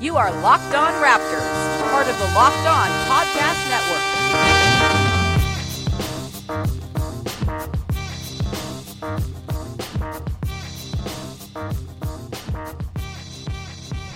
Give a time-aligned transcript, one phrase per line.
[0.00, 5.12] You are Locked On Raptors, part of the Locked On Podcast Network.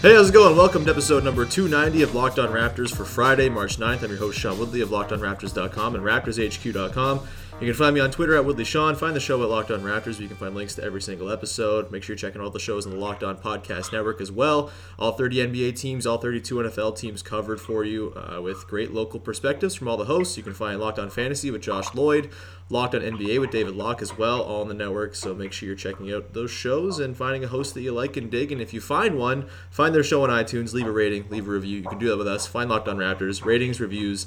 [0.02, 0.56] Hey, how's it going?
[0.56, 4.02] Welcome to episode number 290 of Locked On Raptors for Friday, March 9th.
[4.02, 7.26] I'm your host, Sean Woodley of LockedOnRaptors.com and RaptorsHQ.com.
[7.58, 8.98] You can find me on Twitter at WoodleySean.
[8.98, 11.30] Find the show at Locked On Raptors, where you can find links to every single
[11.30, 11.90] episode.
[11.90, 14.70] Make sure you're checking all the shows on the Locked On Podcast Network as well.
[14.98, 19.18] All 30 NBA teams, all 32 NFL teams covered for you uh, with great local
[19.18, 20.36] perspectives from all the hosts.
[20.36, 22.28] You can find Locked On Fantasy with Josh Lloyd,
[22.68, 25.14] Locked On NBA with David Locke as well, all on the network.
[25.14, 28.18] So make sure you're checking out those shows and finding a host that you like
[28.18, 28.52] and dig.
[28.52, 31.52] And if you find one, find their show on iTunes, leave a rating, leave a
[31.52, 31.78] review.
[31.78, 32.46] You can do that with us.
[32.46, 34.26] Find Locked On Raptors, ratings, reviews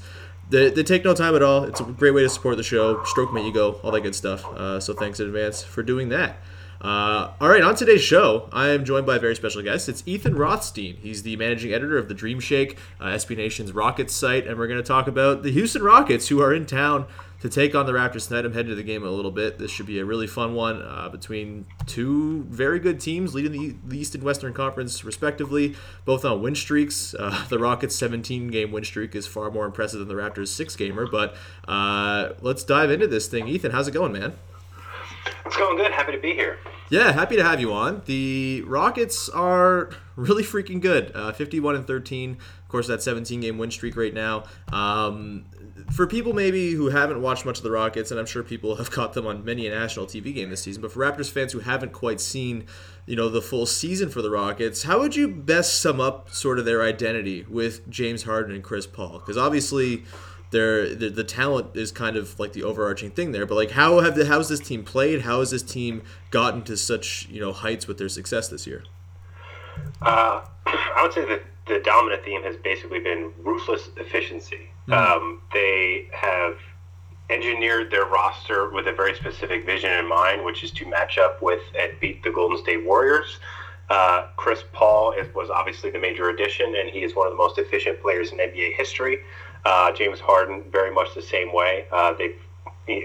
[0.50, 1.64] they, they take no time at all.
[1.64, 4.46] It's a great way to support the show, stroke my ego, all that good stuff.
[4.46, 6.38] Uh, so thanks in advance for doing that.
[6.82, 9.90] Uh, all right, on today's show, I am joined by a very special guest.
[9.90, 10.96] It's Ethan Rothstein.
[11.02, 14.68] He's the managing editor of the Dream Shake, uh, SB Nation's Rockets site, and we're
[14.68, 17.06] going to talk about the Houston Rockets, who are in town
[17.42, 18.46] to take on the Raptors tonight.
[18.46, 19.58] I'm heading to the game a little bit.
[19.58, 23.76] This should be a really fun one uh, between two very good teams leading the,
[23.86, 27.16] the East and Western Conference, respectively, both on win streaks.
[27.18, 30.76] Uh, the Rockets' 17 game win streak is far more impressive than the Raptors' six
[30.76, 31.08] gamer.
[31.08, 31.36] But
[31.68, 33.48] uh, let's dive into this thing.
[33.48, 34.34] Ethan, how's it going, man?
[35.46, 35.92] It's going good.
[35.92, 36.58] Happy to be here.
[36.90, 38.02] Yeah, happy to have you on.
[38.06, 41.12] The Rockets are really freaking good.
[41.16, 42.32] Uh, 51 and 13.
[42.34, 44.44] Of course, that 17 game win streak right now.
[44.72, 45.46] Um,
[45.92, 48.92] for people maybe who haven't watched much of the Rockets, and I'm sure people have
[48.92, 51.60] caught them on many a national TV game this season, but for Raptors fans who
[51.60, 52.66] haven't quite seen,
[53.06, 56.60] you know, the full season for the Rockets, how would you best sum up sort
[56.60, 59.20] of their identity with James Harden and Chris Paul?
[59.20, 60.04] Because obviously,
[60.52, 63.46] they're, the, the talent is kind of like the overarching thing there.
[63.46, 65.22] But like, how have the how's this team played?
[65.22, 68.84] How has this team gotten to such you know heights with their success this year?
[70.02, 74.70] Uh, I would say that the dominant theme has basically been ruthless efficiency.
[74.88, 74.94] Mm-hmm.
[74.94, 76.58] Um, they have
[77.30, 81.42] engineered their roster with a very specific vision in mind, which is to match up
[81.42, 83.38] with and beat the Golden State Warriors.
[83.90, 87.38] Uh, Chris Paul is, was obviously the major addition, and he is one of the
[87.38, 89.20] most efficient players in NBA history.
[89.66, 91.86] Uh, James Harden, very much the same way.
[91.92, 92.36] Uh, they,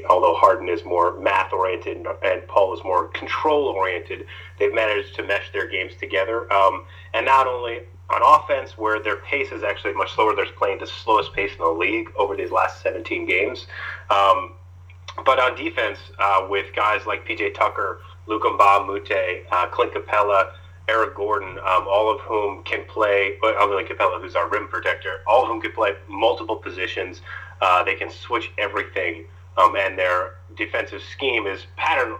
[0.08, 4.26] although Harden is more math oriented and Paul is more control oriented,
[4.58, 6.50] they've managed to mesh their games together.
[6.52, 7.80] Um, and not only
[8.10, 11.58] on offense, where their pace is actually much slower, they're playing the slowest pace in
[11.58, 13.66] the league over these last 17 games.
[14.10, 14.52] Um,
[15.24, 19.10] but on defense, uh, with guys like PJ Tucker, a Moute,
[19.50, 20.52] uh, Clint Capela,
[20.88, 25.20] Eric Gordon, um, all of whom can play, other than Capela, who's our rim protector,
[25.26, 27.22] all of whom can play multiple positions.
[27.60, 29.24] Uh, they can switch everything,
[29.56, 32.16] um, and their defensive scheme is pattern,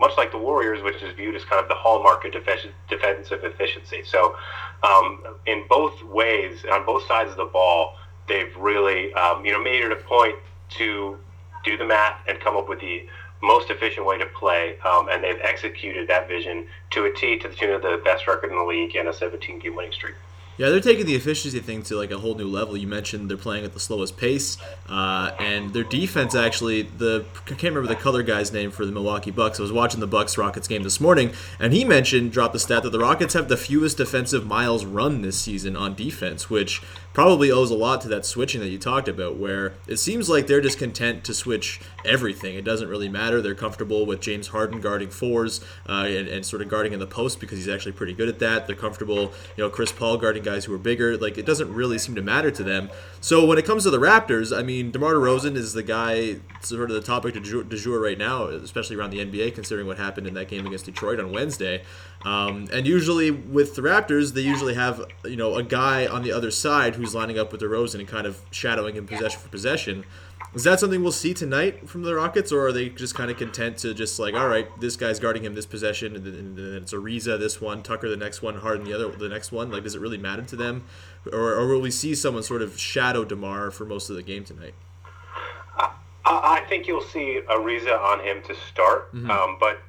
[0.00, 3.44] much like the Warriors, which is viewed as kind of the hallmark of def- defensive
[3.44, 4.02] efficiency.
[4.04, 4.36] So,
[4.82, 7.96] um, in both ways, on both sides of the ball,
[8.28, 10.36] they've really, um, you know, made it a point
[10.70, 11.18] to
[11.64, 13.06] do the math and come up with the
[13.42, 17.48] most efficient way to play, um, and they've executed that vision to a T to
[17.48, 20.14] the tune of the best record in the league and a 17 game winning streak.
[20.58, 22.76] Yeah, they're taking the efficiency thing to like a whole new level.
[22.76, 24.58] You mentioned they're playing at the slowest pace,
[24.88, 26.82] uh, and their defense actually.
[26.82, 29.58] The I can't remember the color guy's name for the Milwaukee Bucks.
[29.58, 32.82] I was watching the Bucks Rockets game this morning, and he mentioned dropped the stat
[32.82, 37.50] that the Rockets have the fewest defensive miles run this season on defense, which probably
[37.50, 40.60] owes a lot to that switching that you talked about, where it seems like they're
[40.60, 42.54] just content to switch everything.
[42.56, 43.42] It doesn't really matter.
[43.42, 47.06] They're comfortable with James Harden guarding fours uh, and, and, sort of guarding in the
[47.06, 48.66] post because he's actually pretty good at that.
[48.66, 51.16] They're comfortable, you know, Chris Paul guarding guys who are bigger.
[51.16, 52.90] Like it doesn't really seem to matter to them.
[53.20, 56.90] So when it comes to the Raptors, I mean, DeMar DeRozan is the guy sort
[56.90, 60.34] of the topic du jour right now, especially around the NBA, considering what happened in
[60.34, 61.82] that game against Detroit on Wednesday.
[62.24, 66.32] Um, and usually with the Raptors, they usually have you know a guy on the
[66.32, 70.04] other side who's lining up with DeRozan and kind of shadowing him possession for possession.
[70.54, 73.38] Is that something we'll see tonight from the Rockets, or are they just kind of
[73.38, 76.58] content to just like, all right, this guy's guarding him this possession, and then, and
[76.58, 79.70] then it's Ariza this one, Tucker the next one, Harden the other the next one?
[79.70, 80.84] Like, does it really matter to them,
[81.32, 84.44] or, or will we see someone sort of shadow Demar for most of the game
[84.44, 84.74] tonight?
[86.24, 89.30] I think you'll see Ariza on him to start, mm-hmm.
[89.30, 89.80] um, but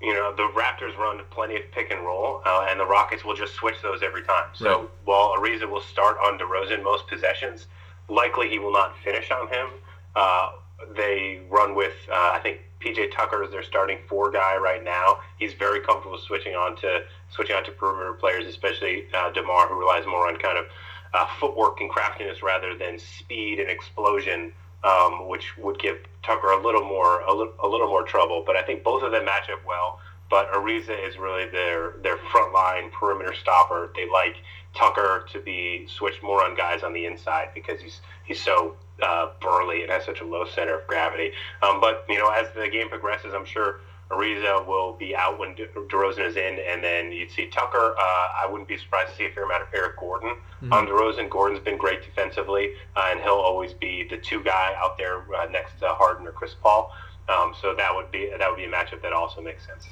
[0.00, 3.34] you know, the Raptors run plenty of pick and roll, uh, and the Rockets will
[3.34, 4.48] just switch those every time.
[4.52, 4.88] So Right.
[5.04, 7.66] while Ariza will start on DeRozan most possessions,
[8.08, 9.68] likely he will not finish on him.
[10.14, 10.52] Uh,
[10.90, 15.18] they run with, uh, I think PJ Tucker is their starting four guy right now.
[15.36, 19.74] He's very comfortable switching on to switching on to perimeter players, especially uh, Demar, who
[19.74, 20.66] relies more on kind of
[21.12, 24.52] uh, footwork and craftiness rather than speed and explosion,
[24.84, 28.42] um, which would give Tucker a little more a, li- a little more trouble.
[28.46, 30.00] But I think both of them match up well.
[30.30, 33.90] But Ariza is really their their front line perimeter stopper.
[33.94, 34.36] They like
[34.74, 39.30] Tucker to be switched more on guys on the inside because he's he's so uh,
[39.40, 41.32] burly and has such a low center of gravity.
[41.62, 43.80] Um, but you know, as the game progresses, I'm sure
[44.10, 47.94] Ariza will be out when De- DeRozan is in, and then you'd see Tucker.
[47.98, 50.36] Uh, I wouldn't be surprised to see a fair amount of Eric Gordon
[50.72, 51.28] on DeRozan.
[51.28, 55.46] Gordon's been great defensively, uh, and he'll always be the two guy out there uh,
[55.50, 56.92] next to Harden or Chris Paul.
[57.28, 59.86] Um, so that would be that would be a matchup that also makes sense.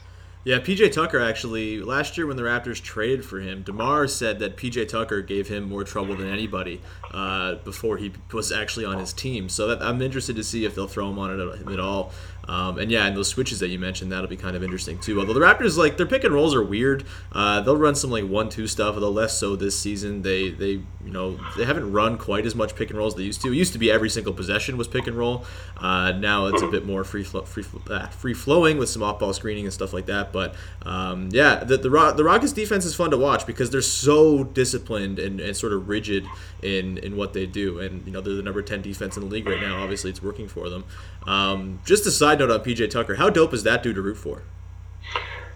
[0.46, 4.56] Yeah, PJ Tucker actually last year when the Raptors traded for him, Demar said that
[4.56, 6.80] PJ Tucker gave him more trouble than anybody
[7.10, 9.48] uh, before he was actually on his team.
[9.48, 12.12] So that, I'm interested to see if they'll throw him on it at all.
[12.48, 15.18] Um, and yeah, and those switches that you mentioned, that'll be kind of interesting too.
[15.20, 17.04] Although the Raptors like their pick and rolls are weird.
[17.32, 20.22] Uh, they'll run some like one-two stuff, although less so this season.
[20.22, 20.70] They they
[21.04, 23.52] you know they haven't run quite as much pick and rolls as they used to.
[23.52, 25.44] It used to be every single possession was pick and roll.
[25.76, 29.02] Uh, now it's a bit more free flo- free flo- uh, free flowing with some
[29.02, 30.32] off-ball screening and stuff like that.
[30.32, 33.82] But um, yeah, the the, Ro- the Rockets defense is fun to watch because they're
[33.82, 36.26] so disciplined and, and sort of rigid
[36.62, 37.80] in in what they do.
[37.80, 39.82] And you know they're the number ten defense in the league right now.
[39.82, 40.84] Obviously, it's working for them.
[41.26, 44.16] Um, just a side note on PJ Tucker, how dope is that dude to root
[44.16, 44.42] for?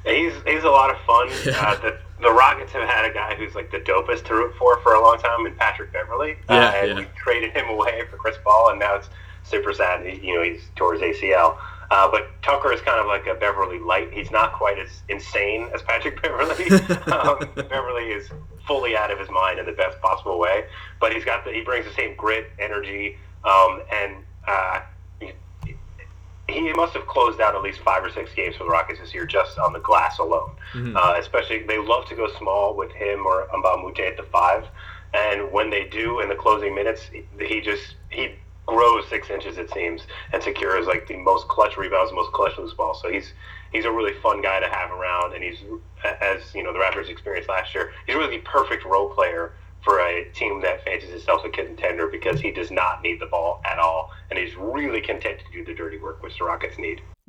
[0.04, 1.28] He's he's a lot of fun.
[1.60, 4.80] Uh, the, the Rockets have had a guy who's like the dopest to root for
[4.80, 6.36] for a long time, in Patrick Beverley.
[6.48, 6.94] Yeah, uh, and yeah.
[6.96, 9.08] we traded him away for Chris Paul, and now it's
[9.42, 10.04] super sad.
[10.06, 11.58] He, you know, he's towards ACL.
[11.90, 14.12] Uh, but Tucker is kind of like a Beverley light.
[14.12, 16.70] He's not quite as insane as Patrick Beverley.
[17.12, 18.30] um, Beverley is
[18.66, 20.66] fully out of his mind in the best possible way,
[21.00, 24.16] but he's got the, he brings the same grit, energy, um, and
[24.46, 24.80] uh,
[26.52, 29.14] he must have closed out at least five or six games for the Rockets this
[29.14, 30.50] year just on the glass alone.
[30.96, 34.24] Uh, especially, they love to go small with him or Mbah a Moute at the
[34.24, 34.64] five,
[35.14, 37.10] and when they do in the closing minutes,
[37.40, 38.34] he, just he
[38.66, 40.02] grows six inches it seems
[40.32, 42.94] and secures like the most clutch rebounds, the most clutch loose ball.
[42.94, 43.32] So he's
[43.72, 45.58] he's a really fun guy to have around, and he's
[46.22, 47.90] as you know the Raptors experienced last year.
[48.06, 52.40] He's really the perfect role player for a team that fancies itself a contender because
[52.40, 55.74] he does not need the ball at all, and he's really content to do the
[55.74, 57.00] dirty work, which the Rockets need.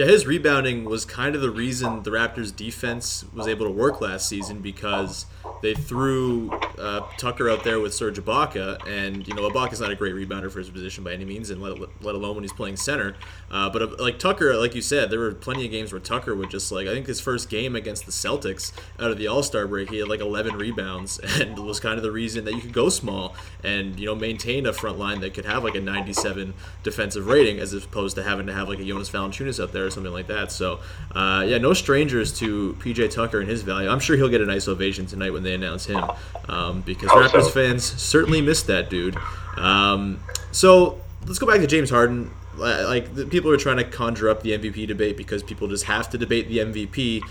[0.00, 4.00] Yeah, his rebounding was kind of the reason the Raptors' defense was able to work
[4.00, 5.26] last season because
[5.62, 9.94] they threw uh, Tucker out there with Serge Ibaka, and you know Ibaka's not a
[9.94, 12.76] great rebounder for his position by any means, and let, let alone when he's playing
[12.76, 13.14] center.
[13.50, 16.34] Uh, but uh, like Tucker, like you said, there were plenty of games where Tucker
[16.34, 19.42] would just like I think his first game against the Celtics out of the All
[19.42, 22.60] Star break, he had like 11 rebounds, and was kind of the reason that you
[22.60, 25.80] could go small and you know maintain a front line that could have like a
[25.80, 29.86] 97 defensive rating as opposed to having to have like a Jonas Valanciunas out there
[29.86, 30.50] or something like that.
[30.52, 30.80] So
[31.14, 33.88] uh, yeah, no strangers to PJ Tucker and his value.
[33.88, 36.04] I'm sure he'll get a nice ovation tonight when they announce him
[36.48, 37.38] um, because Hope so.
[37.38, 39.16] Raptors fans certainly missed that dude.
[39.56, 40.20] Um,
[40.52, 42.30] so let's go back to James Harden.
[42.56, 46.10] Like the people are trying to conjure up the MVP debate because people just have
[46.10, 47.22] to debate the MVP.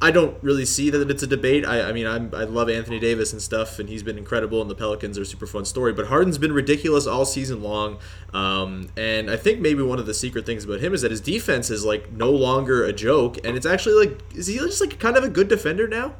[0.00, 1.66] I don't really see that it's a debate.
[1.66, 4.70] I, I mean, I'm, I love Anthony Davis and stuff, and he's been incredible, and
[4.70, 5.92] the Pelicans are a super fun story.
[5.92, 7.98] But Harden's been ridiculous all season long,
[8.32, 11.20] um, and I think maybe one of the secret things about him is that his
[11.20, 15.00] defense is like no longer a joke, and it's actually like is he just like
[15.00, 16.14] kind of a good defender now?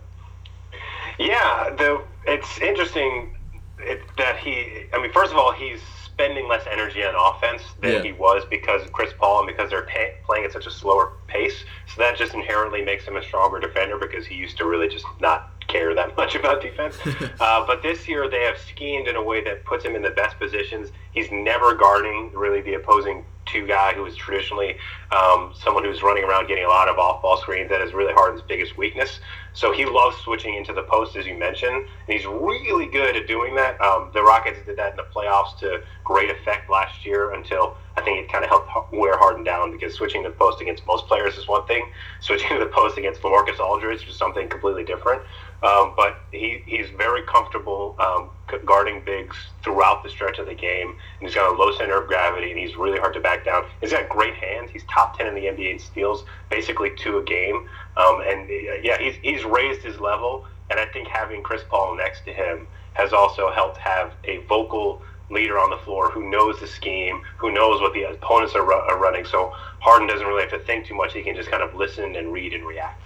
[1.18, 3.36] Yeah, the it's interesting
[3.78, 4.84] it, that he.
[4.92, 8.02] I mean, first of all, he's spending less energy on offense than Yeah.
[8.02, 11.12] he was because of Chris Paul and because they're pay, playing at such a slower
[11.28, 11.64] pace.
[11.94, 15.04] So that just inherently makes him a stronger defender because he used to really just
[15.20, 16.96] not care that much about defense.
[17.40, 20.10] uh, but this year they have schemed in a way that puts him in the
[20.10, 20.90] best positions.
[21.12, 24.76] He's never guarding really the opposing two guy who is traditionally
[25.10, 27.70] um, someone who's running around getting a lot of off ball screens.
[27.70, 29.20] That is really Harden's biggest weakness.
[29.54, 33.26] So he loves switching into the post, as you mentioned, and he's really good at
[33.26, 33.80] doing that.
[33.80, 38.04] Um, the Rockets did that in the playoffs to great effect last year until I
[38.04, 41.06] think it kind of helped wear Harden down because switching to the post against most
[41.08, 41.90] players is one thing.
[42.20, 45.22] Switching to the post against LaMarcus Aldridge was something completely different.
[45.62, 48.30] Um, but he, he's very comfortable um,
[48.64, 50.90] guarding bigs throughout the stretch of the game.
[50.90, 53.66] And he's got a low center of gravity, and he's really hard to back down.
[53.80, 54.70] He's got great hands.
[54.70, 57.68] He's top 10 in the NBA in steals, basically two a game.
[57.96, 60.46] Um, and uh, yeah, he's, he's raised his level.
[60.70, 65.02] And I think having Chris Paul next to him has also helped have a vocal
[65.30, 68.98] leader on the floor who knows the scheme, who knows what the opponents are, are
[68.98, 69.24] running.
[69.24, 71.12] So Harden doesn't really have to think too much.
[71.12, 73.02] He can just kind of listen and read and react.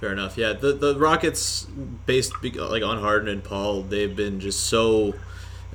[0.00, 0.36] Fair enough.
[0.36, 1.66] Yeah, the the Rockets,
[2.04, 5.14] based like on Harden and Paul, they've been just so.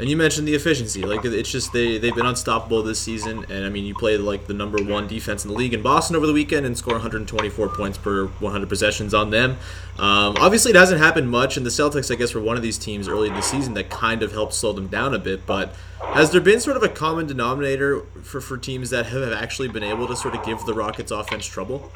[0.01, 1.03] And you mentioned the efficiency.
[1.03, 3.45] Like it's just they they've been unstoppable this season.
[3.51, 6.15] And I mean, you play like the number one defense in the league in Boston
[6.15, 9.57] over the weekend and score 124 points per 100 possessions on them.
[9.99, 12.79] Um, obviously, it hasn't happened much, and the Celtics, I guess, were one of these
[12.79, 15.45] teams early in the season that kind of helped slow them down a bit.
[15.45, 19.67] But has there been sort of a common denominator for for teams that have actually
[19.67, 21.91] been able to sort of give the Rockets offense trouble?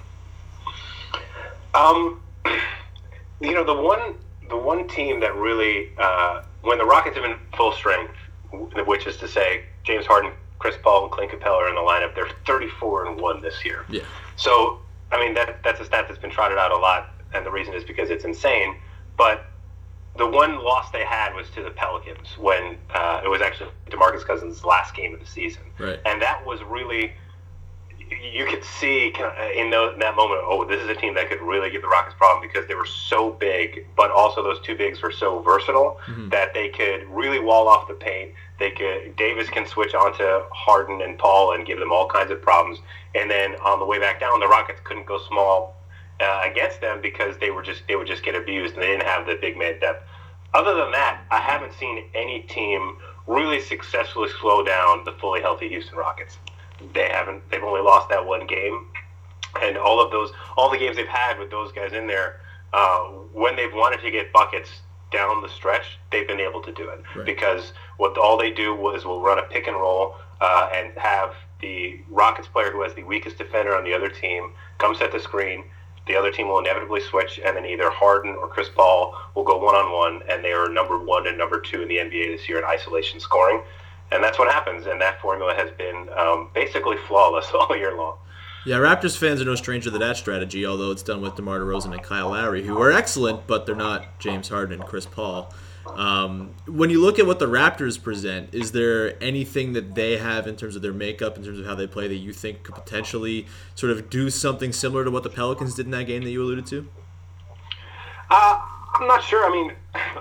[1.74, 2.22] Um,
[3.42, 4.14] you know, the one
[4.48, 8.14] the one team that really, uh, when the Rockets have been full strength,
[8.86, 12.16] which is to say, James Harden, Chris Paul, and Clint Capela are in the lineup.
[12.16, 13.86] They're 34 and one this year.
[13.90, 14.04] Yeah.
[14.36, 14.80] So,
[15.12, 17.74] I mean, that that's a stat that's been trotted out a lot, and the reason
[17.74, 18.76] is because it's insane.
[19.18, 19.46] But
[20.18, 24.26] the one loss they had was to the Pelicans when uh, it was actually DeMarcus
[24.26, 26.00] Cousins' last game of the season, right.
[26.06, 27.14] and that was really
[28.10, 29.14] you could see
[29.56, 32.48] in that moment, oh, this is a team that could really give the Rockets problem
[32.48, 36.30] because they were so big, but also those two bigs were so versatile mm-hmm.
[36.30, 38.32] that they could really wall off the paint.
[38.60, 42.42] They could Davis can switch onto Harden and Paul and give them all kinds of
[42.42, 42.80] problems.
[43.14, 45.76] And then on the way back down, the Rockets couldn't go small
[46.20, 49.08] uh, against them because they were just they would just get abused and they didn't
[49.08, 50.04] have the big man depth.
[50.54, 52.98] Other than that, I haven't seen any team
[53.28, 56.38] really successfully slow down the fully healthy Houston Rockets
[56.94, 57.50] they haven't.
[57.50, 58.88] They've only lost that one game,
[59.62, 62.42] and all of those, all the games they've had with those guys in there,
[62.74, 64.70] uh, when they've wanted to get buckets
[65.12, 67.26] down the stretch, they've been able to do it right.
[67.26, 71.34] because what all they do was will run a pick and roll uh, and have
[71.62, 75.20] the Rockets player who has the weakest defender on the other team come set the
[75.20, 75.64] screen.
[76.08, 79.58] The other team will inevitably switch, and then either Harden or Chris Paul will go
[79.58, 82.48] one on one, and they are number one and number two in the NBA this
[82.48, 83.62] year in isolation scoring
[84.12, 84.86] and that's what happens.
[84.86, 88.18] And that formula has been um, basically flawless all year long.
[88.66, 91.94] Yeah, Raptors fans are no stranger to that strategy, although it's done with DeMar DeRozan
[91.94, 95.54] and Kyle Lowry, who are excellent, but they're not James Harden and Chris Paul.
[95.86, 100.48] Um, when you look at what the Raptors present, is there anything that they have
[100.48, 102.74] in terms of their makeup, in terms of how they play, that you think could
[102.74, 103.46] potentially
[103.76, 106.42] sort of do something similar to what the Pelicans did in that game that you
[106.42, 106.90] alluded to?
[108.32, 108.60] Uh,
[109.00, 109.46] I'm not sure.
[109.46, 109.74] I mean,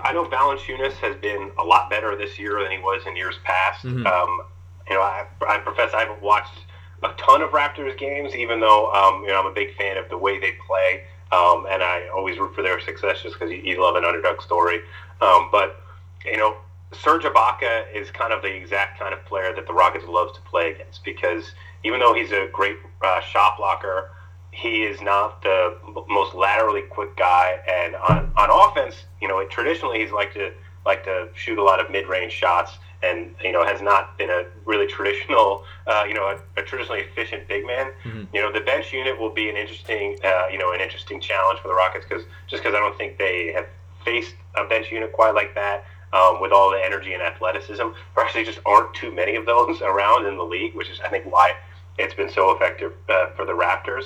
[0.03, 3.35] I know Valanciunas has been a lot better this year than he was in years
[3.43, 3.85] past.
[3.85, 4.05] Mm-hmm.
[4.05, 4.41] Um,
[4.89, 6.59] you know, I, I profess I haven't watched
[7.03, 10.09] a ton of Raptors games, even though um, you know I'm a big fan of
[10.09, 13.57] the way they play, um, and I always root for their success just because you,
[13.57, 14.81] you, love an underdog story.
[15.21, 15.81] Um, but
[16.25, 16.57] you know,
[16.93, 20.41] Serge Ibaka is kind of the exact kind of player that the Rockets love to
[20.41, 21.51] play against because
[21.83, 24.11] even though he's a great uh, shot blocker
[24.55, 29.99] he is not the most laterally quick guy, and on, on offense, you know, traditionally
[29.99, 30.51] he's like to
[30.85, 34.45] like to shoot a lot of mid-range shots, and you know has not been a
[34.63, 37.91] really traditional, uh, you know, a, a, traditionally efficient big man.
[38.03, 38.23] Mm-hmm.
[38.33, 41.59] You know, the bench unit will be an interesting, uh, you know, an interesting challenge
[41.59, 43.67] for the Rockets because just because I don't think they have
[44.05, 45.83] faced a bench unit quite like that.
[46.13, 49.81] Um, with all the energy and athleticism, there actually just aren't too many of those
[49.81, 51.55] around in the league, which is I think why
[51.97, 54.05] it's been so effective uh, for the Raptors.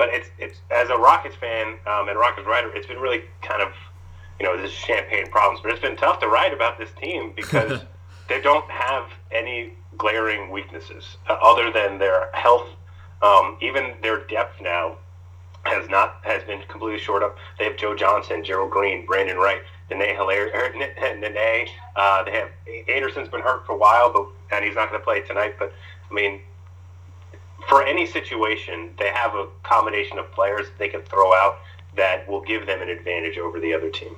[0.00, 3.60] But it's it's as a Rockets fan um, and Rockets writer, it's been really kind
[3.60, 3.68] of
[4.38, 5.60] you know this champagne problems.
[5.62, 7.82] But it's been tough to write about this team because
[8.30, 12.70] they don't have any glaring weaknesses uh, other than their health.
[13.20, 14.96] Um, even their depth now
[15.64, 17.36] has not has been completely short up.
[17.58, 21.68] They have Joe Johnson, Gerald Green, Brandan Wright, Nene Hilario, er, Nene.
[21.94, 22.48] Uh, they have
[22.88, 25.56] Anderson's been hurt for a while, but and he's not going to play tonight.
[25.58, 25.74] But
[26.10, 26.40] I mean,
[27.70, 31.58] for any situation, they have a combination of players they can throw out
[31.94, 34.16] that will give them an advantage over the other team.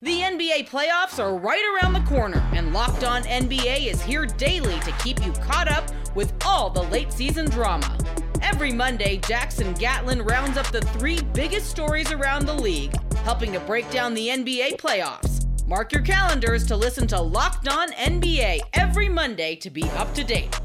[0.00, 4.78] The NBA playoffs are right around the corner, and Locked On NBA is here daily
[4.80, 7.98] to keep you caught up with all the late season drama.
[8.40, 13.60] Every Monday, Jackson Gatlin rounds up the three biggest stories around the league, helping to
[13.60, 15.44] break down the NBA playoffs.
[15.66, 20.22] Mark your calendars to listen to Locked On NBA every Monday to be up to
[20.22, 20.56] date.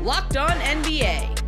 [0.00, 1.43] Locked On NBA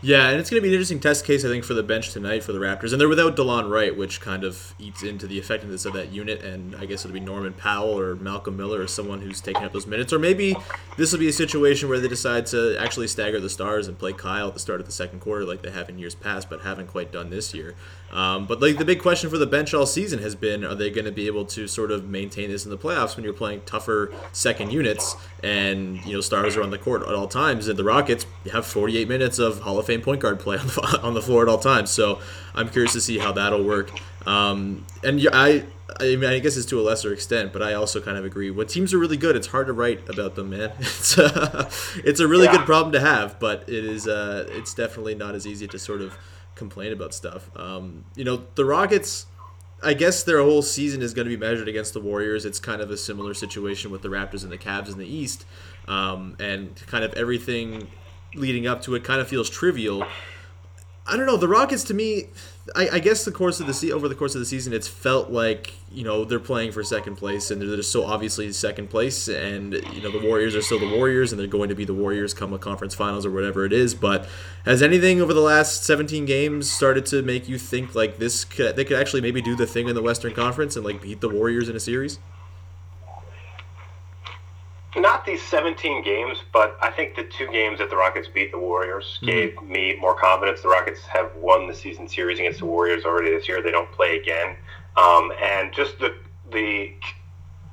[0.00, 2.12] Yeah, and it's going to be an interesting test case, I think, for the bench
[2.12, 2.92] tonight for the Raptors.
[2.92, 6.40] And they're without Delon Wright, which kind of eats into the effectiveness of that unit.
[6.40, 9.72] And I guess it'll be Norman Powell or Malcolm Miller or someone who's taking up
[9.72, 10.12] those minutes.
[10.12, 10.54] Or maybe
[10.96, 14.12] this will be a situation where they decide to actually stagger the stars and play
[14.12, 16.60] Kyle at the start of the second quarter like they have in years past, but
[16.60, 17.74] haven't quite done this year.
[18.12, 20.90] Um, but like the big question for the bench all season has been: Are they
[20.90, 23.62] going to be able to sort of maintain this in the playoffs when you're playing
[23.66, 27.68] tougher second units and you know stars are on the court at all times?
[27.68, 31.00] And the Rockets have 48 minutes of Hall of Fame point guard play on the,
[31.02, 31.90] on the floor at all times.
[31.90, 32.20] So
[32.54, 33.90] I'm curious to see how that'll work.
[34.26, 35.64] Um, and I.
[36.00, 38.50] I mean, I guess it's to a lesser extent, but I also kind of agree.
[38.50, 40.70] When teams are really good, it's hard to write about them, man.
[40.78, 41.68] It's uh,
[42.04, 42.58] it's a really yeah.
[42.58, 46.02] good problem to have, but it is uh, it's definitely not as easy to sort
[46.02, 46.14] of
[46.54, 47.50] complain about stuff.
[47.56, 49.26] Um, you know, the Rockets.
[49.82, 52.44] I guess their whole season is going to be measured against the Warriors.
[52.44, 55.46] It's kind of a similar situation with the Raptors and the Cavs in the East,
[55.86, 57.88] um, and kind of everything
[58.34, 60.04] leading up to it kind of feels trivial.
[61.06, 61.38] I don't know.
[61.38, 62.26] The Rockets, to me,
[62.76, 64.88] I, I, guess the course of the se- over the course of the season, it's
[64.88, 68.90] felt like you know they're playing for second place, and they're just so obviously second
[68.90, 71.86] place, and you know the Warriors are still the Warriors, and they're going to be
[71.86, 73.94] the Warriors come a conference finals or whatever it is.
[73.94, 74.28] But
[74.66, 78.44] has anything over the last 17 games started to make you think like this?
[78.44, 81.22] Could, they could actually maybe do the thing in the Western Conference and like beat
[81.22, 82.18] the Warriors in a series?
[84.96, 88.58] Not these 17 games, but I think the two games that the Rockets beat the
[88.58, 89.26] Warriors mm-hmm.
[89.26, 90.62] gave me more confidence.
[90.62, 93.62] The Rockets have won the season series against the Warriors already this year.
[93.62, 94.56] They don't play again,
[94.96, 96.14] um, and just the
[96.50, 96.94] the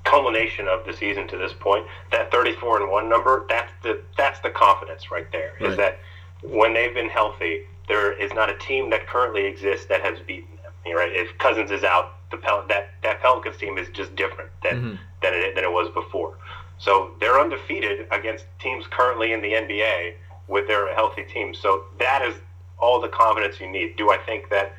[0.04, 4.40] culmination of the season to this point, that 34 and one number, that's the that's
[4.42, 5.54] the confidence right there.
[5.60, 5.72] Right.
[5.72, 6.00] Is that
[6.44, 10.56] when they've been healthy, there is not a team that currently exists that has beaten
[10.58, 10.96] them.
[10.96, 11.12] Right?
[11.12, 14.96] If Cousins is out, the Pel- that that Pelicans team is just different than mm-hmm.
[15.22, 16.38] than it than it was before.
[16.78, 20.16] So they're undefeated against teams currently in the NBA
[20.48, 21.58] with their healthy teams.
[21.58, 22.36] So that is
[22.78, 23.96] all the confidence you need.
[23.96, 24.74] Do I think that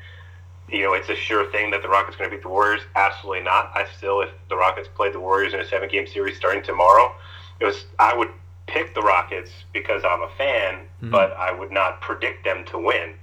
[0.69, 2.81] you know it's a sure thing that the Rockets are going to beat the Warriors?
[2.95, 3.71] Absolutely not.
[3.73, 7.13] I still, if the Rockets played the Warriors in a seven-game series starting tomorrow,
[7.59, 8.29] it was I would
[8.67, 11.11] pick the Rockets because I'm a fan, mm-hmm.
[11.11, 13.13] but I would not predict them to win.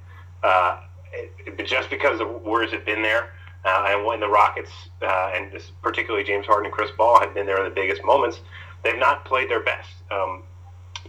[0.43, 0.81] Uh,
[1.13, 3.31] it, just because the Warriors have been there.
[3.65, 7.47] Uh, and when the Rockets, uh, and particularly James Harden and Chris Paul, have been
[7.47, 8.41] there in the biggest moments,
[8.85, 9.91] they've not played their best.
[10.11, 10.43] Um,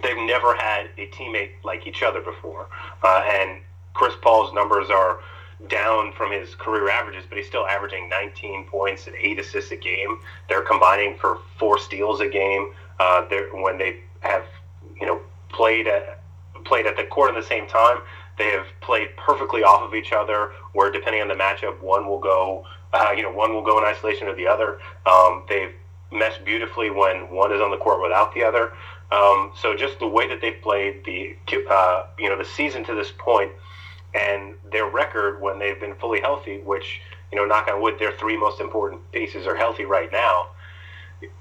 [0.02, 2.68] they've never had a teammate like each other before.
[3.04, 3.62] Uh, and
[3.94, 5.20] Chris Paul's numbers are
[5.68, 9.76] down from his career averages, but he's still averaging 19 points and eight assists a
[9.76, 10.20] game.
[10.50, 12.74] They're combining for four steals a game.
[13.00, 14.46] Uh, when they have,
[15.00, 16.22] you know, played at,
[16.64, 18.00] played at the court at the same time,
[18.38, 20.52] they have played perfectly off of each other.
[20.74, 23.86] Where depending on the matchup, one will go, uh, you know, one will go in
[23.86, 24.80] isolation or the other.
[25.06, 25.74] Um, they've
[26.16, 28.74] mesh beautifully when one is on the court without the other.
[29.12, 31.36] Um, so just the way that they've played the
[31.70, 33.52] uh, you know the season to this point,
[34.14, 37.02] and their record when they've been fully healthy, which
[37.32, 40.48] you know knock on wood, their three most important pieces are healthy right now.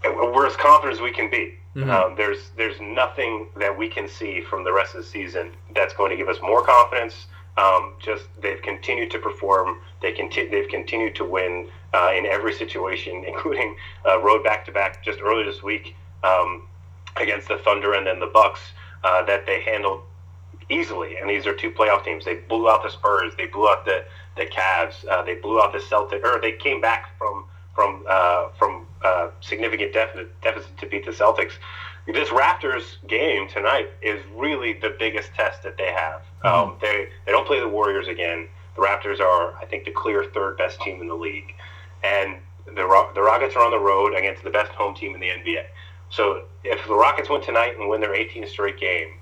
[0.05, 1.55] We're as confident as we can be.
[1.75, 1.91] Mm-hmm.
[1.91, 5.95] Um, there's there's nothing that we can see from the rest of the season that's
[5.95, 7.27] going to give us more confidence.
[7.57, 9.81] Um, just they've continued to perform.
[10.03, 14.73] They conti- they've continued to win uh, in every situation, including uh, road back to
[14.73, 16.67] back just earlier this week um,
[17.17, 18.61] against the Thunder and then the Bucks
[19.05, 20.03] uh, that they handled
[20.69, 21.17] easily.
[21.17, 22.25] And these are two playoff teams.
[22.25, 23.35] They blew out the Spurs.
[23.37, 24.05] They blew out the
[24.37, 25.07] the Cavs.
[25.09, 26.25] Uh, they blew out the Celtics.
[26.25, 31.13] Or they came back from from uh, from uh, significant deficit, deficit to beat the
[31.13, 31.53] Celtics
[32.07, 36.23] this Raptors game tonight is really the biggest test that they have.
[36.45, 36.71] Mm-hmm.
[36.71, 38.49] Um, they they don't play the Warriors again.
[38.77, 41.55] The Raptors are, I think, the clear third best team in the league,
[42.03, 42.37] and
[42.67, 45.65] the the Rockets are on the road against the best home team in the NBA.
[46.11, 49.15] So if the Rockets win tonight and win their 18th straight game,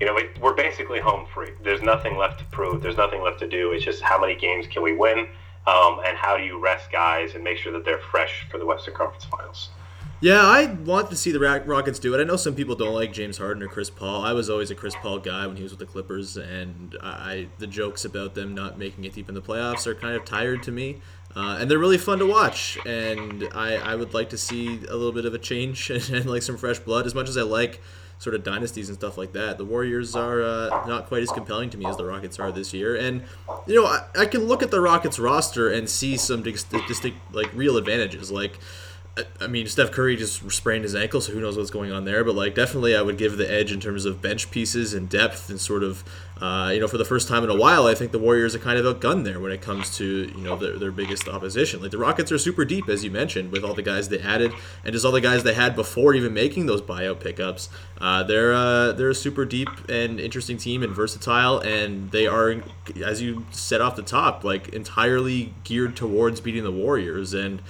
[0.00, 1.50] you know it, we're basically home free.
[1.62, 2.82] There's nothing left to prove.
[2.82, 3.72] There's nothing left to do.
[3.72, 5.28] It's just how many games can we win,
[5.66, 8.64] um, and how do you rest guys and make sure that they're fresh for the
[8.64, 9.68] Western Conference Finals.
[10.20, 12.20] Yeah, I want to see the Rockets do it.
[12.20, 14.24] I know some people don't like James Harden or Chris Paul.
[14.24, 17.48] I was always a Chris Paul guy when he was with the Clippers, and I
[17.58, 20.62] the jokes about them not making it deep in the playoffs are kind of tired
[20.62, 21.02] to me.
[21.36, 24.94] Uh, and they're really fun to watch, and I, I would like to see a
[24.96, 27.06] little bit of a change and, and like some fresh blood.
[27.06, 27.80] As much as I like
[28.18, 29.58] sort of dynasties and stuff like that.
[29.58, 32.72] The Warriors are uh, not quite as compelling to me as the Rockets are this
[32.72, 32.96] year.
[32.96, 33.24] And
[33.66, 37.52] you know, I, I can look at the Rockets roster and see some distinct, like
[37.52, 38.30] real advantages.
[38.30, 38.58] Like
[39.40, 42.24] I mean, Steph Curry just sprained his ankle, so who knows what's going on there.
[42.24, 45.48] But like, definitely, I would give the edge in terms of bench pieces and depth,
[45.50, 46.02] and sort of,
[46.40, 48.58] uh, you know, for the first time in a while, I think the Warriors are
[48.58, 51.80] kind of outgunned there when it comes to you know their, their biggest opposition.
[51.80, 54.52] Like the Rockets are super deep, as you mentioned, with all the guys they added
[54.84, 57.68] and just all the guys they had before even making those buyout pickups.
[58.00, 62.62] Uh, they're uh, they're a super deep and interesting team and versatile, and they are,
[63.04, 67.62] as you said off the top, like entirely geared towards beating the Warriors and.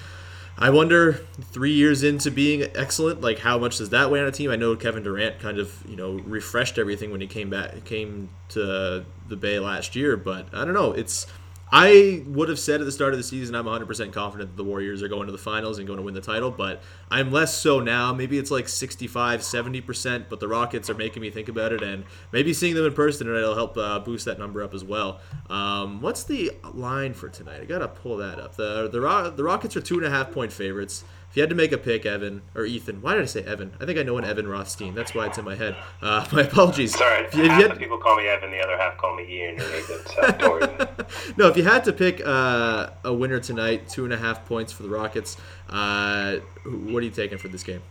[0.56, 1.14] I wonder,
[1.52, 4.50] three years into being excellent, like how much does that weigh on a team?
[4.50, 8.30] I know Kevin Durant kind of you know refreshed everything when he came back came
[8.50, 10.92] to the Bay last year, but I don't know.
[10.92, 11.26] It's
[11.72, 14.68] I would have said at the start of the season I'm 100% confident that the
[14.68, 17.56] Warriors are going to the finals and going to win the title, but I'm less
[17.56, 18.12] so now.
[18.12, 22.04] Maybe it's like 65, 70%, but the Rockets are making me think about it, and
[22.32, 25.20] maybe seeing them in person tonight will help uh, boost that number up as well.
[25.50, 27.60] Um, what's the line for tonight?
[27.60, 28.56] I gotta pull that up.
[28.56, 31.04] The the, the Rockets are two and a half point favorites.
[31.34, 33.72] If you had to make a pick, Evan or Ethan, why did I say Evan?
[33.80, 34.94] I think I know an Evan Rothstein.
[34.94, 35.74] That's why it's in my head.
[36.00, 36.96] Uh, my apologies.
[36.96, 39.16] Sorry, if you, if half you had, people call me Evan, the other half call
[39.16, 40.94] me Ian or Nathan.
[41.36, 44.72] No, if you had to pick uh, a winner tonight, two and a half points
[44.72, 45.36] for the Rockets,
[45.70, 47.82] uh, what are you taking for this game?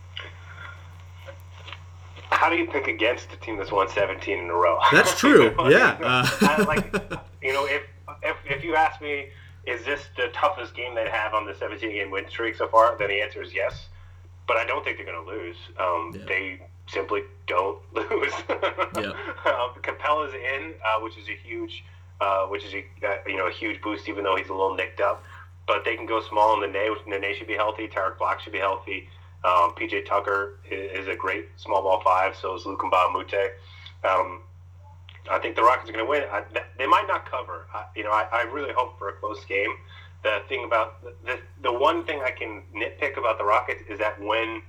[2.30, 4.78] How do you pick against a team that's won 17 in a row?
[4.90, 5.54] That's true.
[5.70, 5.98] Yeah.
[6.00, 6.94] Uh, like,
[7.42, 7.82] you know, if,
[8.22, 9.28] if if you ask me,
[9.66, 12.96] is this the toughest game they have on the 17 game win streak so far?
[12.98, 13.86] Then the answer is yes.
[14.46, 15.56] But I don't think they're going to lose.
[15.78, 16.24] Um, Yeah.
[16.26, 18.32] They simply don't lose.
[18.48, 19.12] Yeah.
[19.46, 21.82] um, Capela's in, uh, which is a huge,
[22.20, 24.74] uh, which is a uh, you know a huge boost, even though he's a little
[24.74, 25.24] nicked up.
[25.66, 27.88] But they can go small, in the nauts and Nene, Nene should be healthy.
[27.88, 29.08] Tarik Black should be healthy.
[29.44, 32.36] Um, PJ Tucker is, is a great small ball five.
[32.36, 33.52] So is Luc Mbah a Moute.
[34.04, 34.42] Um,
[35.30, 36.22] I think the Rockets are going to win.
[36.30, 36.42] I,
[36.78, 37.66] they might not cover.
[37.72, 39.70] I, you know, I, I really hope for a close game.
[40.22, 44.20] The thing about the, the one thing I can nitpick about the Rockets is that
[44.22, 44.62] when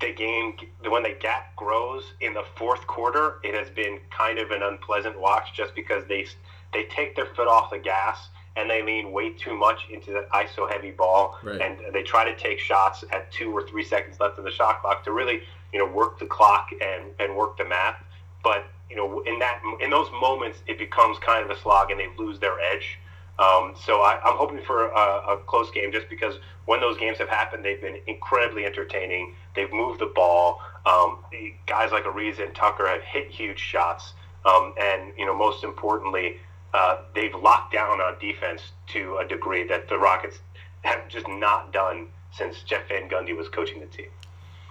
[0.00, 0.56] the game,
[0.88, 5.18] when the gap grows in the fourth quarter, it has been kind of an unpleasant
[5.20, 6.26] watch just because they
[6.72, 10.28] they take their foot off the gas and they lean way too much into that
[10.30, 11.60] ISO heavy ball, Right.
[11.60, 14.80] and they try to take shots at two or three seconds left in the shot
[14.80, 15.40] clock to really,
[15.72, 17.96] you know, work the clock and and work the math.
[18.44, 21.98] But you know, in that in those moments, it becomes kind of a slog, and
[21.98, 22.98] they lose their edge.
[23.38, 27.18] Um, so I, I'm hoping for a, a close game, just because when those games
[27.18, 29.34] have happened, they've been incredibly entertaining.
[29.56, 30.60] They've moved the ball.
[30.86, 31.18] Um,
[31.66, 34.12] guys like Ariza and Tucker have hit huge shots,
[34.44, 36.36] um, and you know, most importantly,
[36.74, 40.38] uh, they've locked down on defense to a degree that the Rockets
[40.82, 44.08] have just not done since Jeff Van Gundy was coaching the team.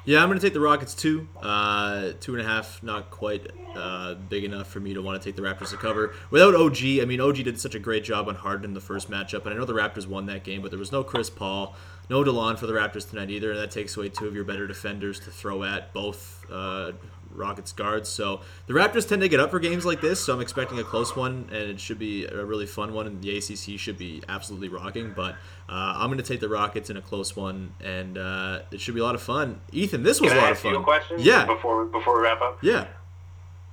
[0.05, 1.29] Yeah, I'm going to take the Rockets two.
[1.41, 5.25] Uh, two and a half, not quite uh, big enough for me to want to
[5.25, 6.13] take the Raptors to cover.
[6.29, 9.09] Without OG, I mean, OG did such a great job on Harden in the first
[9.09, 11.75] matchup, and I know the Raptors won that game, but there was no Chris Paul,
[12.09, 14.67] no Delon for the Raptors tonight either, and that takes away two of your better
[14.67, 16.91] defenders to throw at both uh,
[17.33, 18.09] Rockets guards.
[18.09, 20.83] So the Raptors tend to get up for games like this, so I'm expecting a
[20.83, 24.21] close one, and it should be a really fun one, and the ACC should be
[24.29, 25.13] absolutely rocking.
[25.15, 25.33] But
[25.69, 28.95] uh, I'm going to take the Rockets in a close one, and uh, it should
[28.95, 29.59] be a lot of fun.
[29.71, 30.73] Ethan, this was Can a lot of ask fun.
[30.73, 31.17] you a question?
[31.19, 32.87] Yeah, Before before we wrap up, yeah.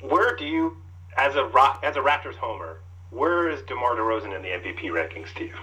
[0.00, 0.76] where do you,
[1.16, 5.32] as a rock as a Raptors homer, where is DeMar DeRozan in the MVP rankings
[5.36, 5.54] to you?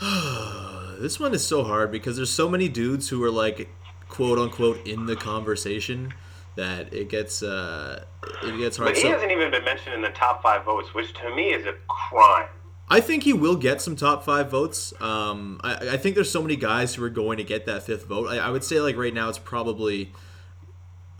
[0.98, 3.68] This one is so hard because there's so many dudes who are like,
[4.08, 6.12] quote unquote, in the conversation
[6.58, 8.04] that it gets uh,
[8.42, 8.90] it gets hard.
[8.90, 11.50] But he So- hasn't even been mentioned in the top five votes, which to me
[11.54, 12.48] is a crime.
[12.90, 14.94] I think he will get some top five votes.
[15.00, 18.06] Um, I, I think there's so many guys who are going to get that fifth
[18.06, 18.28] vote.
[18.28, 20.10] I, I would say like right now it's probably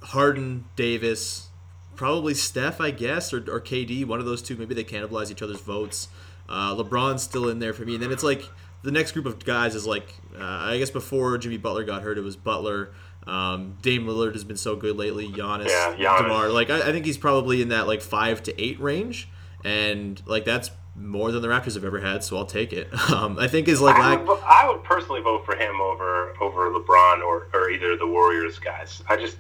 [0.02, 1.48] Harden, Davis,
[1.94, 4.04] probably Steph, I guess, or, or KD.
[4.06, 4.56] One of those two.
[4.56, 6.08] Maybe they cannibalize each other's votes.
[6.48, 8.42] Uh, LeBron's still in there for me, and then it's like
[8.82, 12.16] the next group of guys is like uh, I guess before Jimmy Butler got hurt,
[12.18, 12.90] it was Butler.
[13.26, 15.28] Um, Dame Lillard has been so good lately.
[15.28, 16.22] Giannis, Yeah, Giannis.
[16.22, 16.48] DeMar.
[16.48, 19.28] Like I, I think he's probably in that like five to eight range,
[19.64, 22.24] and like that's more than the Raptors have ever had.
[22.24, 22.88] So I'll take it.
[23.14, 26.70] Um, I think is like I would, I would personally vote for him over over
[26.70, 29.02] LeBron or, or either of the Warriors guys.
[29.08, 29.36] I just,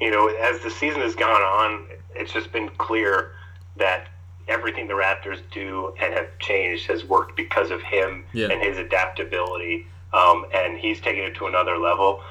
[0.00, 3.32] you know, as the season has gone on, it's just been clear
[3.76, 4.08] that
[4.48, 8.48] everything the Raptors do and have changed has worked because of him Yeah.
[8.48, 9.86] and his adaptability.
[10.12, 12.22] Um, and he's taken it to another level.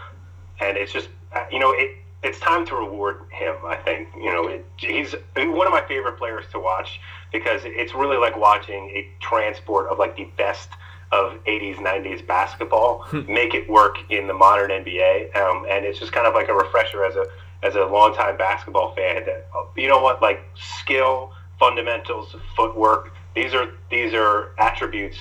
[0.59, 1.09] And it's just,
[1.51, 1.91] you know, it.
[2.23, 3.55] It's time to reward him.
[3.63, 6.99] I think you know it, he's one of my favorite players to watch
[7.31, 10.69] because it's really like watching a transport of like the best
[11.11, 16.11] of 80s 90s basketball make it work in the modern nba um, and it's just
[16.11, 17.25] kind of like a refresher as a
[17.63, 23.53] as a longtime basketball fan that uh, you know what like skill fundamentals footwork these
[23.53, 25.17] are these are attributes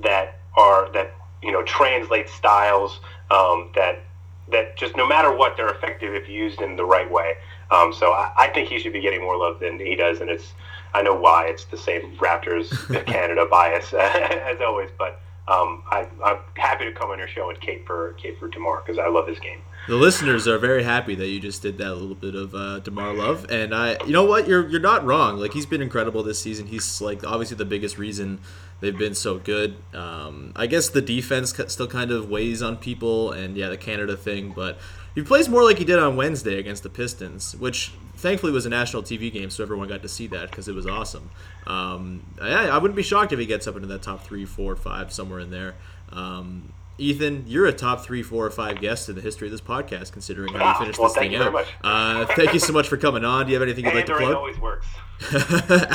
[0.00, 4.00] that are that you know translate styles um, that
[4.50, 7.34] that just no matter what, they're effective if used in the right way.
[7.70, 10.30] Um, so I, I, think he should be getting more love than he does, and
[10.30, 10.54] it's
[10.94, 11.48] I know why.
[11.48, 12.70] It's the same Raptors
[13.06, 17.60] Canada bias as always, but um, I, am happy to come on your show and
[17.60, 19.60] cape for cape for Demar because I love his game.
[19.86, 23.14] The listeners are very happy that you just did that little bit of uh, Demar
[23.14, 25.38] love, and I, you know what, you're you're not wrong.
[25.38, 26.66] Like he's been incredible this season.
[26.66, 28.40] He's like obviously the biggest reason
[28.80, 29.76] they've been so good.
[29.94, 34.16] Um, I guess the defense still kind of weighs on people, and yeah, the Canada
[34.16, 34.78] thing, but
[35.14, 38.68] he plays more like he did on Wednesday against the Pistons, which thankfully was a
[38.68, 41.30] national TV game, so everyone got to see that because it was awesome.
[41.66, 44.74] Um, I, I, wouldn't be shocked if he gets up into that top three, four,
[44.76, 45.74] five, somewhere in there.
[46.10, 49.60] Um, Ethan, you're a top three, four, or five guest in the history of this
[49.60, 51.66] podcast, considering how you ah, finished well, this thing out.
[51.82, 53.46] Uh, thank you so much for coming on.
[53.46, 54.34] Do you have anything you'd like to plug?
[54.34, 54.86] always works.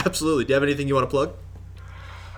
[0.06, 0.46] Absolutely.
[0.46, 1.34] Do you have anything you want to plug?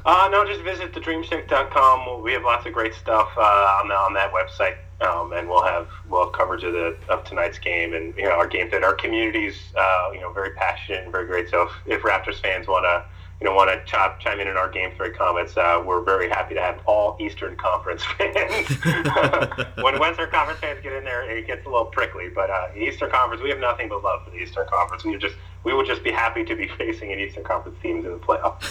[0.05, 2.21] Uh, no, just visit thedreamshake.com.
[2.21, 4.77] We have lots of great stuff uh, on, the, on that website.
[5.01, 8.31] Um, and we'll have we'll have coverage of the of tonight's game and you know
[8.31, 11.49] our game that our community's uh, you know very passionate and very great.
[11.49, 13.03] So if, if Raptors fans want to
[13.41, 16.29] you know want to chop, chime in in our game thread comments, uh, we're very
[16.29, 18.69] happy to have all Eastern Conference fans.
[19.81, 22.29] when Western Conference fans get in there, it gets a little prickly.
[22.29, 25.03] But uh, Eastern Conference, we have nothing but love for the Eastern Conference.
[25.03, 28.11] We just we would just be happy to be facing an Eastern Conference teams in
[28.11, 28.61] the playoffs.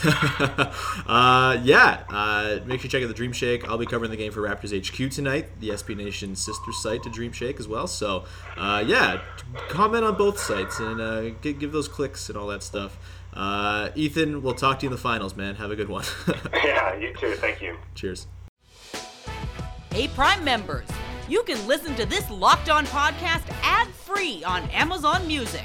[1.07, 3.69] uh, yeah, uh, make sure you check out the Dream Shake.
[3.69, 7.11] I'll be covering the game for Raptors HQ tonight, the SB Nation sister site to
[7.11, 7.87] Dream Shake as well.
[7.87, 8.25] So,
[8.57, 9.21] uh, yeah,
[9.69, 12.97] comment on both sites and uh, give, give those clicks and all that stuff.
[13.35, 15.57] Uh, Ethan, we'll talk to you in the finals, man.
[15.57, 16.05] Have a good one.
[16.55, 17.35] yeah, you too.
[17.35, 17.77] Thank you.
[17.97, 18.29] Cheers.
[19.91, 20.87] Hey, Prime members,
[21.29, 25.65] you can listen to this Locked On podcast ad free on Amazon Music.